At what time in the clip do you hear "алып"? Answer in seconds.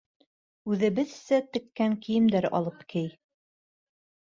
2.63-2.83